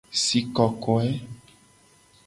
[0.21, 1.09] Si kokoe.